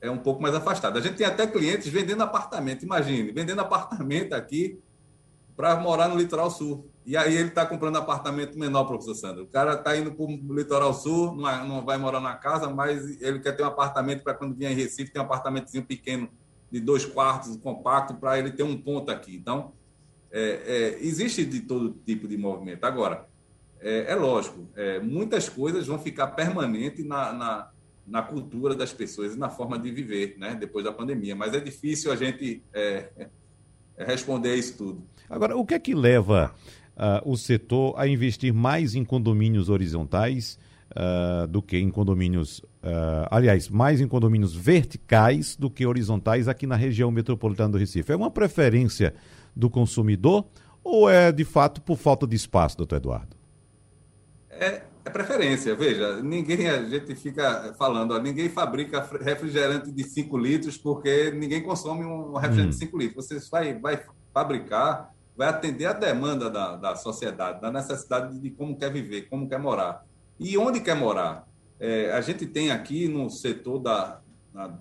[0.00, 0.98] é um pouco mais afastado.
[0.98, 4.78] A gente tem até clientes vendendo apartamento, imagine, vendendo apartamento aqui
[5.56, 6.88] para morar no litoral sul.
[7.04, 9.44] E aí ele está comprando apartamento menor, professor Sandro.
[9.44, 12.68] O cara está indo para o litoral sul, não, é, não, vai morar na casa,
[12.70, 16.28] mas ele quer ter um apartamento para quando vier em Recife, ter um apartamentozinho pequeno
[16.70, 19.34] de dois quartos, compacto, para ele ter um ponto aqui.
[19.34, 19.72] Então,
[20.30, 22.84] é, é, existe de todo tipo de movimento.
[22.84, 23.26] Agora,
[23.80, 27.70] é, é lógico, é, muitas coisas vão ficar permanentes na, na
[28.08, 31.36] na cultura das pessoas e na forma de viver, né, depois da pandemia.
[31.36, 33.28] Mas é difícil a gente é
[34.06, 35.02] responder a isso tudo.
[35.28, 36.54] Agora, o que é que leva
[36.96, 40.58] uh, o setor a investir mais em condomínios horizontais
[40.92, 46.66] uh, do que em condomínios, uh, aliás, mais em condomínios verticais do que horizontais aqui
[46.66, 48.12] na região metropolitana do Recife?
[48.12, 49.14] É uma preferência
[49.54, 50.46] do consumidor
[50.82, 53.36] ou é de fato por falta de espaço, doutor Eduardo?
[54.50, 55.74] É, é preferência.
[55.74, 61.62] Veja, ninguém, a gente fica falando, ó, ninguém fabrica refrigerante de 5 litros porque ninguém
[61.62, 62.78] consome um refrigerante hum.
[62.78, 63.26] de 5 litros.
[63.26, 68.76] Você vai, vai fabricar, vai atender a demanda da, da sociedade, da necessidade de como
[68.76, 70.04] quer viver, como quer morar.
[70.38, 71.48] E onde quer morar?
[71.80, 74.20] É, a gente tem aqui no setor da,
[74.52, 74.78] na,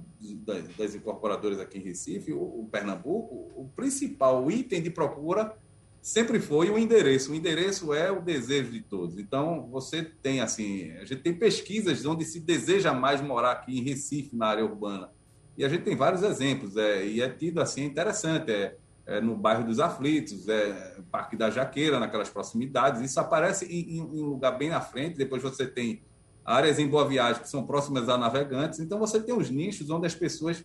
[0.77, 5.55] das incorporadoras aqui em Recife, o, o Pernambuco, o principal item de procura
[6.01, 7.31] sempre foi o endereço.
[7.31, 9.17] O endereço é o desejo de todos.
[9.17, 13.83] Então, você tem, assim, a gente tem pesquisas onde se deseja mais morar aqui em
[13.83, 15.09] Recife, na área urbana.
[15.57, 18.51] E a gente tem vários exemplos, é, e é tido assim, interessante.
[18.51, 23.01] É, é no bairro dos Aflitos, é Parque da Jaqueira, naquelas proximidades.
[23.01, 25.17] Isso aparece em, em, em lugar bem na frente.
[25.17, 26.03] Depois você tem
[26.43, 28.79] áreas em Boa Viagem que são próximas a navegantes.
[28.79, 30.63] Então, você tem os nichos onde as pessoas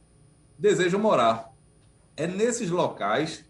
[0.59, 1.53] desejam morar.
[2.17, 3.45] É nesses locais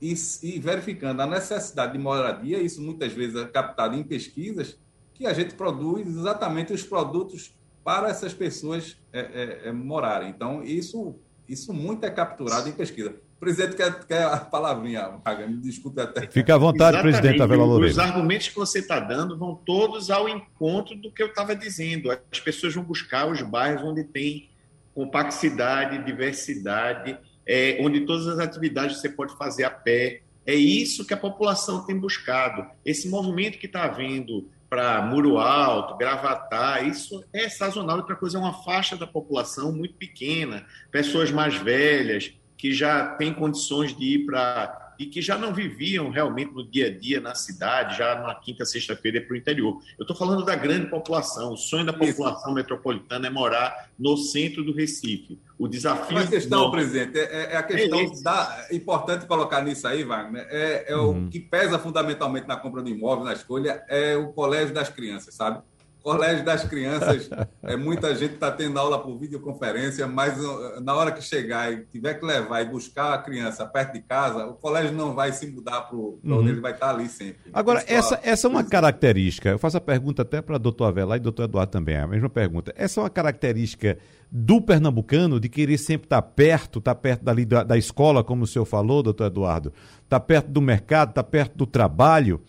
[0.00, 4.78] e, e, verificando a necessidade de moradia, isso muitas vezes é captado em pesquisas,
[5.12, 10.30] que a gente produz exatamente os produtos para essas pessoas é, é, é, morarem.
[10.30, 11.16] Então, isso,
[11.48, 13.16] isso muito é capturado em pesquisa.
[13.38, 15.12] O presidente quer, quer a palavrinha,
[15.48, 16.26] me desculpe até.
[16.26, 17.20] Fica à vontade, Exatamente.
[17.20, 17.92] presidente Avela Loureiro.
[17.92, 22.10] Os argumentos que você está dando vão todos ao encontro do que eu estava dizendo.
[22.10, 24.50] As pessoas vão buscar os bairros onde tem
[24.92, 30.22] complexidade, diversidade, é, onde todas as atividades você pode fazer a pé.
[30.44, 32.66] É isso que a população tem buscado.
[32.84, 37.98] Esse movimento que está havendo para Muro Alto, Gravatar, isso é sazonal.
[37.98, 43.32] Outra coisa é uma faixa da população muito pequena, pessoas mais velhas, que já têm
[43.32, 47.32] condições de ir para e que já não viviam realmente no dia a dia na
[47.32, 49.80] cidade, já na quinta, sexta-feira para o interior.
[49.96, 51.52] Eu estou falando da grande população.
[51.52, 55.38] O sonho da população metropolitana é morar no centro do Recife.
[55.56, 56.18] O desafio.
[56.18, 56.70] A questão, não...
[56.72, 60.48] presidente, é, é, a questão é da, é importante colocar nisso aí, Wagner.
[60.50, 61.26] É, é uhum.
[61.26, 65.32] o que pesa fundamentalmente na compra do imóvel, na escolha, é o colégio das crianças,
[65.32, 65.62] sabe?
[66.08, 67.28] Colégio das Crianças,
[67.62, 70.38] é, muita gente está tendo aula por videoconferência, mas
[70.80, 74.46] na hora que chegar e tiver que levar e buscar a criança perto de casa,
[74.46, 76.18] o colégio não vai se mudar para uhum.
[76.24, 77.50] onde ele vai estar tá ali sempre.
[77.52, 81.18] Agora, essa, essa é uma característica, eu faço a pergunta até para o doutor Avelar
[81.18, 82.72] e doutor Eduardo também, é a mesma pergunta.
[82.74, 83.98] Essa é uma característica
[84.32, 88.24] do pernambucano de querer sempre estar tá perto, estar tá perto dali da, da escola,
[88.24, 92.40] como o senhor falou, doutor Eduardo, estar perto do mercado, estar perto do trabalho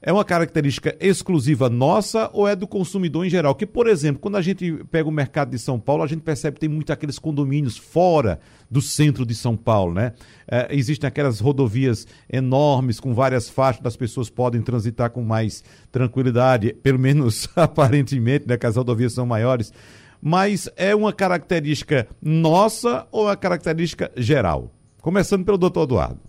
[0.00, 3.54] é uma característica exclusiva nossa ou é do consumidor em geral?
[3.54, 6.54] Que, por exemplo, quando a gente pega o mercado de São Paulo, a gente percebe
[6.54, 8.38] que tem muito aqueles condomínios fora
[8.70, 10.12] do centro de São Paulo, né?
[10.46, 16.72] É, existem aquelas rodovias enormes com várias faixas, as pessoas podem transitar com mais tranquilidade,
[16.82, 18.56] pelo menos aparentemente, né?
[18.56, 19.72] Que as rodovias são maiores.
[20.20, 24.72] Mas é uma característica nossa ou é uma característica geral?
[25.00, 26.27] Começando pelo doutor Eduardo.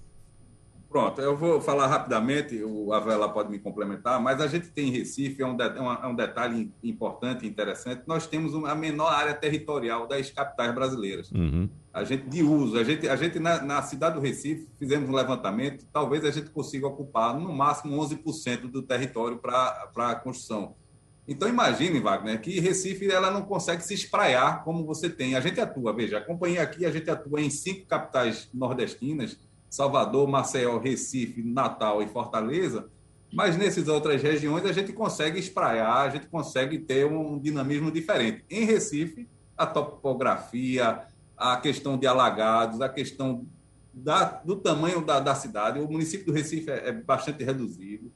[0.89, 4.91] Pronto, eu vou falar rapidamente, o Avela pode me complementar, mas a gente tem em
[4.91, 9.35] Recife, é um, de, é um detalhe importante e interessante, nós temos a menor área
[9.35, 11.31] territorial das capitais brasileiras.
[11.31, 11.69] Uhum.
[11.93, 15.13] A gente de uso, a gente, a gente na, na, cidade do Recife fizemos um
[15.13, 20.73] levantamento, talvez a gente consiga ocupar no máximo 11% do território para a construção.
[21.27, 25.35] Então imagine, Wagner, que Recife ela não consegue se espraiar como você tem.
[25.35, 29.37] A gente atua, veja, a companhia aqui, a gente atua em cinco capitais nordestinas,
[29.69, 32.89] Salvador, Maceió, Recife, Natal e Fortaleza,
[33.31, 38.43] mas nessas outras regiões a gente consegue espraiar, a gente consegue ter um dinamismo diferente.
[38.49, 41.03] Em Recife, a topografia,
[41.37, 43.45] a questão de alagados, a questão
[43.93, 48.11] da, do tamanho da, da, cidade, o município do Recife é, é bastante reduzido.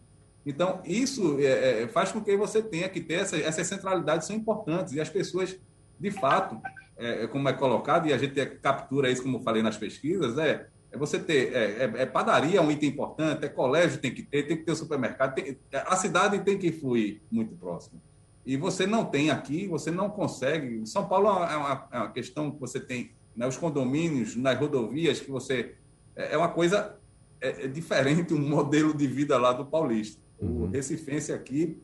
[0.45, 4.35] Então, isso é, é, faz com que você tenha que ter essa, essas centralidades são
[4.35, 5.57] importantes e as pessoas,
[5.99, 6.59] de fato,
[6.97, 10.97] é, como é colocado, e a gente captura isso, como falei nas pesquisas, é é
[10.97, 14.43] você ter é, é, é, padaria é um item importante, é colégio tem que ter,
[14.43, 17.99] tem que ter supermercado, tem, a cidade tem que fluir muito próximo.
[18.45, 20.85] E você não tem aqui, você não consegue.
[20.85, 25.19] São Paulo é uma, é uma questão que você tem, né, os condomínios, nas rodovias,
[25.19, 25.75] que você.
[26.15, 26.95] É, é uma coisa
[27.41, 30.21] é, é, diferente, um modelo de vida lá do paulista.
[30.39, 30.63] Uhum.
[30.63, 31.81] O Recifense aqui,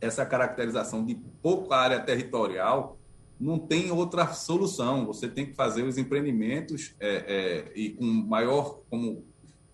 [0.00, 2.96] essa caracterização de pouca área territorial,
[3.38, 5.06] não tem outra solução.
[5.06, 9.24] Você tem que fazer os empreendimentos é, é, e com maior, como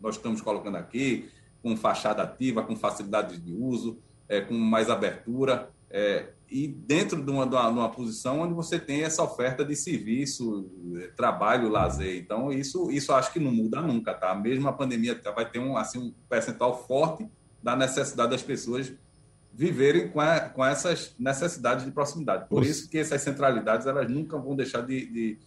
[0.01, 1.29] nós estamos colocando aqui,
[1.63, 3.99] com fachada ativa, com facilidades de uso,
[4.29, 9.03] é, com mais abertura, é, e dentro de uma, de, uma, posição onde você tem
[9.03, 10.71] essa oferta de serviço,
[11.17, 12.17] trabalho, lazer.
[12.19, 14.35] Então, isso, isso acho que não muda nunca, tá?
[14.35, 17.27] Mesmo a pandemia vai ter um, assim, um percentual forte
[17.63, 18.93] da necessidade das pessoas
[19.55, 22.49] viverem com, a, com essas necessidades de proximidade.
[22.49, 25.39] Por isso que essas centralidades elas nunca vão deixar de, de,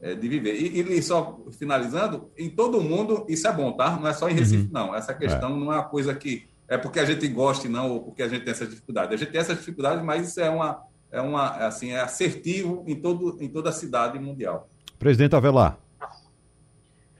[0.00, 0.54] é, de viver.
[0.54, 3.96] E, e, só finalizando, em todo mundo isso é bom, tá?
[3.96, 4.70] Não é só em Recife, uhum.
[4.72, 4.94] não.
[4.94, 5.58] Essa questão é.
[5.58, 8.42] não é uma coisa que é porque a gente gosta não ou porque a gente
[8.42, 9.14] tem essa dificuldade.
[9.14, 12.96] A gente tem essa dificuldade, mas isso é uma é uma assim é assertivo em
[12.96, 14.68] todo em toda a cidade mundial.
[14.98, 15.81] Presidente Avelar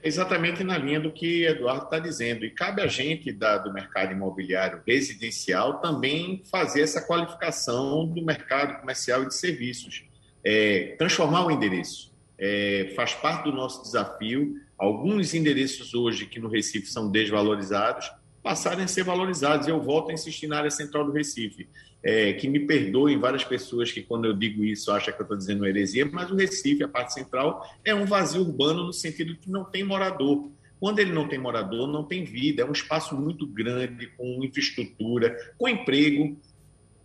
[0.03, 2.45] exatamente na linha do que Eduardo está dizendo.
[2.45, 8.79] E cabe a gente da, do mercado imobiliário residencial também fazer essa qualificação do mercado
[8.79, 10.03] comercial e de serviços.
[10.43, 12.11] É, transformar o endereço.
[12.37, 14.59] É, faz parte do nosso desafio.
[14.77, 18.11] Alguns endereços hoje que no Recife são desvalorizados
[18.43, 19.67] passarem a ser valorizados.
[19.67, 21.67] Eu volto a insistir na área central do Recife
[22.03, 25.37] é, que me perdoem várias pessoas que, quando eu digo isso, acham que eu estou
[25.37, 29.49] dizendo heresia, mas o Recife, a parte central, é um vazio urbano no sentido que
[29.49, 30.51] não tem morador.
[30.79, 32.61] Quando ele não tem morador, não tem vida.
[32.61, 36.37] É um espaço muito grande, com infraestrutura, com emprego.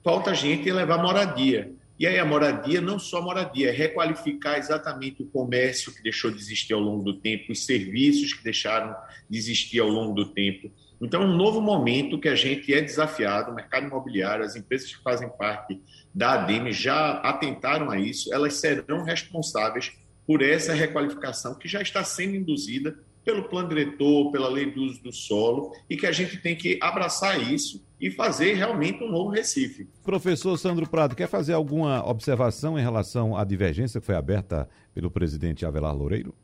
[0.02, 1.70] Falta gente levar moradia.
[1.96, 6.38] E aí a moradia, não só moradia, é requalificar exatamente o comércio que deixou de
[6.38, 8.96] existir ao longo do tempo, os serviços que deixaram
[9.28, 10.70] de existir ao longo do tempo.
[11.00, 14.94] Então, é um novo momento que a gente é desafiado, o mercado imobiliário, as empresas
[14.94, 15.80] que fazem parte
[16.14, 19.92] da ADEME já atentaram a isso, elas serão responsáveis
[20.26, 25.02] por essa requalificação que já está sendo induzida pelo plano diretor, pela lei do uso
[25.02, 29.30] do solo, e que a gente tem que abraçar isso e fazer realmente um novo
[29.30, 29.88] Recife.
[30.02, 35.10] Professor Sandro Prado, quer fazer alguma observação em relação à divergência que foi aberta pelo
[35.10, 36.34] presidente Avelar Loureiro?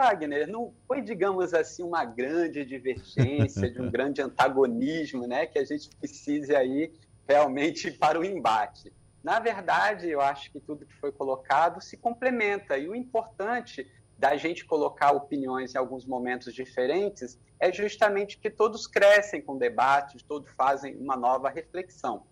[0.00, 5.64] Wagner, não foi, digamos assim, uma grande divergência, de um grande antagonismo, né, que a
[5.64, 6.90] gente precise aí
[7.28, 8.90] realmente para o embate.
[9.22, 13.86] Na verdade, eu acho que tudo que foi colocado se complementa, e o importante
[14.18, 20.22] da gente colocar opiniões em alguns momentos diferentes é justamente que todos crescem com debates,
[20.22, 22.22] todos fazem uma nova reflexão.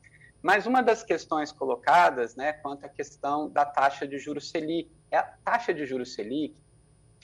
[0.40, 5.18] Mas uma das questões colocadas, né, quanto à questão da taxa de juros Selic, é
[5.18, 6.54] a taxa de juros Selic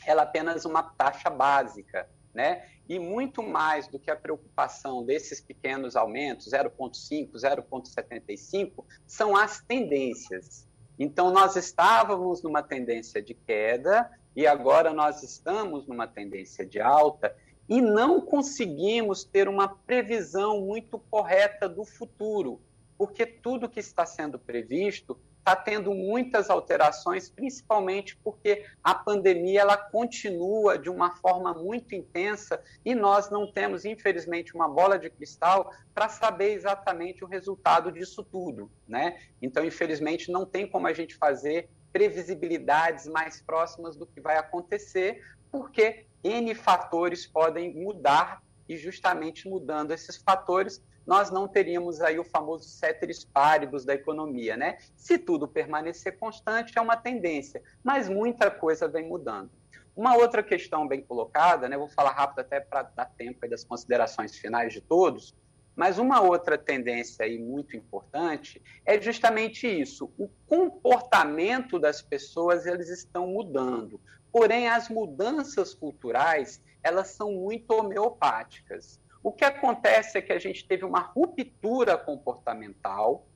[0.07, 2.09] ela é apenas uma taxa básica.
[2.33, 2.67] né?
[2.89, 10.69] E muito mais do que a preocupação desses pequenos aumentos, 0,5, 0,75, são as tendências.
[10.99, 17.35] Então, nós estávamos numa tendência de queda e agora nós estamos numa tendência de alta
[17.69, 22.61] e não conseguimos ter uma previsão muito correta do futuro,
[22.99, 29.77] porque tudo que está sendo previsto está tendo muitas alterações, principalmente porque a pandemia ela
[29.77, 35.71] continua de uma forma muito intensa e nós não temos, infelizmente, uma bola de cristal
[35.95, 39.19] para saber exatamente o resultado disso tudo, né?
[39.43, 45.23] Então, infelizmente, não tem como a gente fazer previsibilidades mais próximas do que vai acontecer,
[45.53, 52.25] porque N fatores podem mudar e justamente mudando esses fatores, nós não teríamos aí o
[52.25, 54.79] famoso ceteris paribus da economia, né?
[54.97, 59.51] Se tudo permanecer constante, é uma tendência, mas muita coisa vem mudando.
[59.95, 61.77] Uma outra questão bem colocada, né?
[61.77, 65.35] Vou falar rápido até para dar tempo das considerações finais de todos,
[65.77, 70.11] mas uma outra tendência aí muito importante é justamente isso.
[70.19, 74.01] O comportamento das pessoas, eles estão mudando.
[74.33, 79.01] Porém, as mudanças culturais, elas são muito homeopáticas.
[79.23, 83.27] O que acontece é que a gente teve uma ruptura comportamental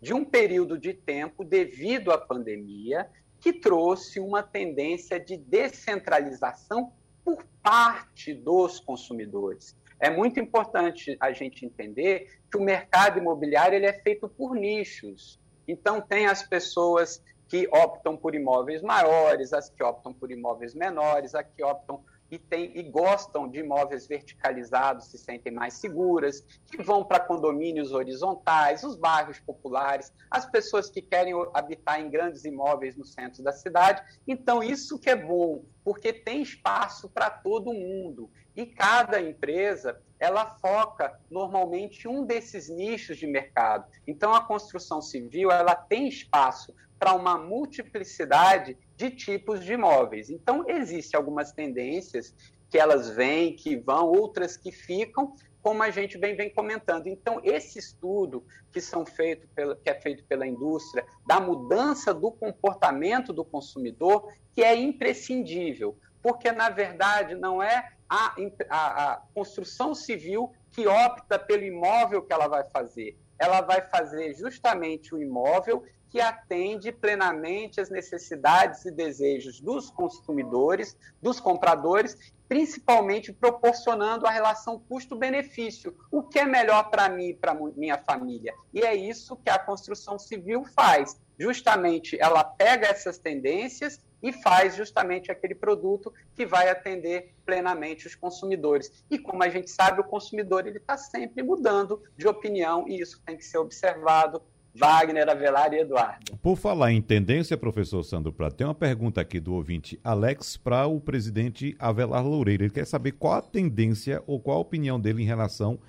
[0.00, 6.92] de um período de tempo devido à pandemia, que trouxe uma tendência de descentralização
[7.24, 9.76] por parte dos consumidores.
[9.98, 15.40] É muito importante a gente entender que o mercado imobiliário ele é feito por nichos.
[15.66, 21.34] Então, tem as pessoas que optam por imóveis maiores, as que optam por imóveis menores,
[21.34, 26.82] as que optam e, tem, e gostam de imóveis verticalizados, se sentem mais seguras, que
[26.82, 32.96] vão para condomínios horizontais, os bairros populares, as pessoas que querem habitar em grandes imóveis
[32.96, 34.02] no centro da cidade.
[34.26, 38.30] Então, isso que é bom, porque tem espaço para todo mundo.
[38.54, 43.86] E cada empresa, ela foca normalmente um desses nichos de mercado.
[44.06, 50.30] Então, a construção civil, ela tem espaço para uma multiplicidade de tipos de imóveis.
[50.30, 52.34] Então, existem algumas tendências
[52.68, 57.06] que elas vêm, que vão, outras que ficam, como a gente vem, vem comentando.
[57.06, 62.30] Então, esse estudo que, são feito pela, que é feito pela indústria, da mudança do
[62.30, 68.34] comportamento do consumidor, que é imprescindível, porque, na verdade, não é a,
[68.70, 73.18] a, a construção civil que opta pelo imóvel que ela vai fazer.
[73.38, 80.96] Ela vai fazer justamente o imóvel que atende plenamente as necessidades e desejos dos consumidores,
[81.20, 82.16] dos compradores,
[82.48, 85.94] principalmente proporcionando a relação custo-benefício.
[86.10, 88.54] O que é melhor para mim e para minha família?
[88.72, 91.20] E é isso que a construção civil faz.
[91.38, 98.14] Justamente ela pega essas tendências e faz justamente aquele produto que vai atender plenamente os
[98.14, 99.04] consumidores.
[99.10, 103.20] E como a gente sabe, o consumidor ele está sempre mudando de opinião e isso
[103.24, 104.42] tem que ser observado
[104.74, 106.36] Wagner, Avelar e Eduardo.
[106.40, 110.86] Por falar em tendência, professor Sandro Prato, tem uma pergunta aqui do ouvinte Alex para
[110.86, 112.64] o presidente Avelar Loureiro.
[112.64, 115.80] Ele quer saber qual a tendência ou qual a opinião dele em relação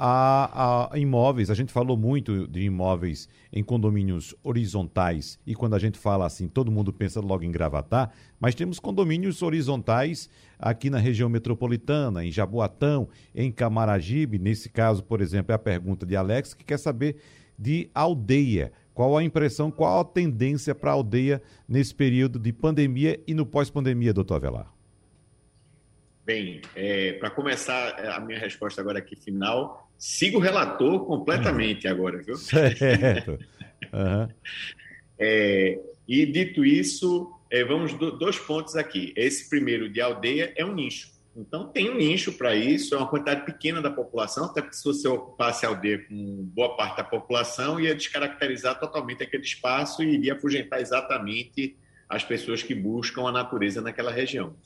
[0.00, 1.50] a, a, imóveis.
[1.50, 6.46] A gente falou muito de imóveis em condomínios horizontais e quando a gente fala assim,
[6.46, 12.30] todo mundo pensa logo em Gravatar, mas temos condomínios horizontais aqui na região metropolitana, em
[12.30, 14.38] Jaboatão, em Camaragibe.
[14.38, 17.16] Nesse caso, por exemplo, é a pergunta de Alex que quer saber
[17.58, 18.70] de aldeia.
[18.94, 23.44] Qual a impressão, qual a tendência para a aldeia nesse período de pandemia e no
[23.44, 24.72] pós-pandemia, doutor Avelar?
[26.24, 31.92] Bem, é, para começar a minha resposta agora aqui final, sigo o relator completamente uhum.
[31.92, 32.36] agora, viu?
[32.36, 33.32] Certo.
[33.92, 34.28] Uhum.
[35.18, 39.12] é, e dito isso, é, vamos do, dois pontos aqui.
[39.16, 41.18] Esse primeiro de aldeia é um nicho.
[41.36, 44.84] Então, tem um nicho para isso, é uma quantidade pequena da população, até porque se
[44.84, 50.14] você ocupasse a aldeia com boa parte da população, ia descaracterizar totalmente aquele espaço e
[50.14, 51.76] iria afugentar exatamente
[52.08, 54.56] as pessoas que buscam a natureza naquela região.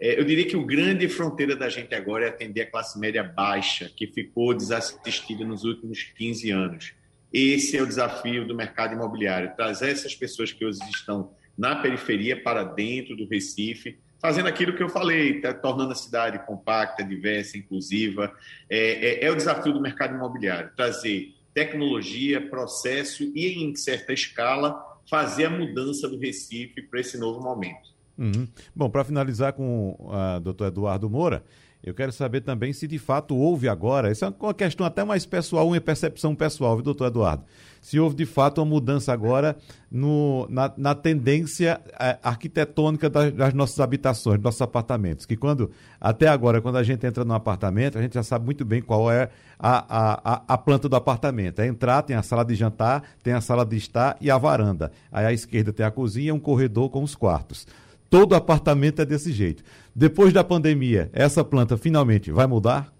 [0.00, 3.22] É, eu diria que o grande fronteira da gente agora é atender a classe média
[3.22, 6.94] baixa, que ficou desassistida nos últimos 15 anos.
[7.32, 12.42] Esse é o desafio do mercado imobiliário, trazer essas pessoas que hoje estão na periferia
[12.42, 17.58] para dentro do Recife, fazendo aquilo que eu falei, tá, tornando a cidade compacta, diversa,
[17.58, 18.34] inclusiva.
[18.68, 24.82] É, é, é, o desafio do mercado imobiliário, trazer tecnologia, processo e, em certa escala,
[25.08, 27.90] fazer a mudança do Recife para esse novo momento.
[28.18, 28.46] Uhum.
[28.74, 31.42] Bom, para finalizar com o uh, doutor Eduardo Moura,
[31.82, 35.24] eu quero saber também se de fato houve agora, essa é uma questão até mais
[35.24, 37.44] pessoal, uma percepção pessoal, viu, doutor Eduardo?
[37.80, 39.56] Se houve de fato uma mudança agora
[39.90, 45.24] no, na, na tendência é, arquitetônica das, das, nossas habitações, dos nossos apartamentos.
[45.24, 48.66] Que quando, até agora, quando a gente entra num apartamento, a gente já sabe muito
[48.66, 51.60] bem qual é a, a, a planta do apartamento.
[51.60, 54.92] É entrar, tem a sala de jantar, tem a sala de estar e a varanda.
[55.10, 57.66] Aí à esquerda tem a cozinha, um corredor com os quartos.
[58.10, 59.62] Todo apartamento é desse jeito.
[59.94, 62.92] Depois da pandemia, essa planta finalmente vai mudar?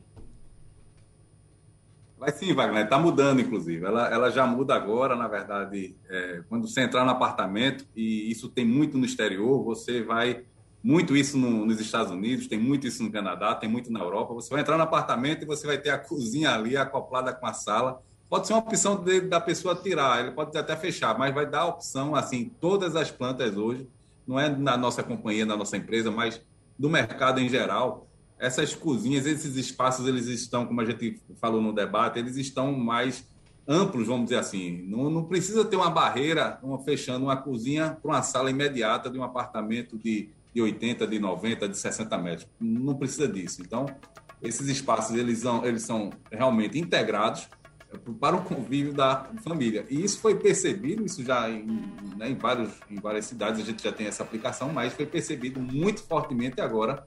[2.16, 2.84] Vai sim, Wagner.
[2.84, 3.84] Está mudando, inclusive.
[3.84, 5.96] Ela, ela já muda agora, na verdade.
[6.08, 10.44] É, quando você entrar no apartamento, e isso tem muito no exterior, você vai.
[10.82, 14.32] Muito isso no, nos Estados Unidos, tem muito isso no Canadá, tem muito na Europa.
[14.32, 17.52] Você vai entrar no apartamento e você vai ter a cozinha ali acoplada com a
[17.52, 18.00] sala.
[18.30, 21.62] Pode ser uma opção de, da pessoa tirar, ele pode até fechar, mas vai dar
[21.62, 23.86] a opção, assim, todas as plantas hoje
[24.31, 26.41] não é na nossa companhia, na nossa empresa, mas
[26.78, 28.07] do mercado em geral.
[28.39, 33.28] Essas cozinhas, esses espaços, eles estão, como a gente falou no debate, eles estão mais
[33.66, 34.83] amplos, vamos dizer assim.
[34.87, 39.18] Não, não precisa ter uma barreira uma, fechando uma cozinha para uma sala imediata de
[39.18, 42.49] um apartamento de, de 80, de 90, de 60 metros.
[42.61, 43.61] Não precisa disso.
[43.61, 43.85] Então,
[44.41, 47.49] esses espaços eles são, eles são realmente integrados
[48.20, 49.84] para o convívio da família.
[49.91, 51.82] E isso foi percebido, isso já em,
[52.16, 55.61] né, em, vários, em várias cidades a gente já tem essa aplicação, mas foi percebido
[55.61, 57.05] muito fortemente agora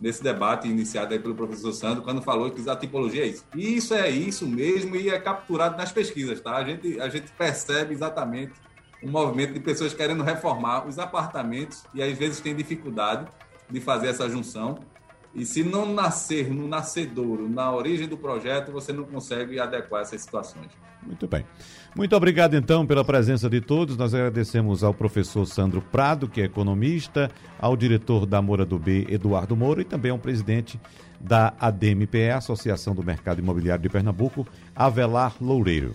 [0.00, 3.44] nesse debate iniciado aí pelo professor Sandro, quando falou que a tipologia é isso.
[3.54, 6.56] E isso é isso mesmo e é capturado nas pesquisas, tá?
[6.56, 8.52] A gente, a gente percebe exatamente
[9.02, 13.28] um movimento de pessoas querendo reformar os apartamentos e às vezes tem dificuldade
[13.70, 14.78] de fazer essa junção
[15.38, 20.20] e se não nascer no nascedouro, na origem do projeto, você não consegue adequar essas
[20.20, 20.68] situações.
[21.00, 21.44] Muito bem.
[21.94, 23.96] Muito obrigado, então, pela presença de todos.
[23.96, 29.06] Nós agradecemos ao professor Sandro Prado, que é economista, ao diretor da Moura do B,
[29.08, 30.78] Eduardo Moura, e também ao presidente
[31.20, 35.94] da ADMPE, Associação do Mercado Imobiliário de Pernambuco, Avelar Loureiro.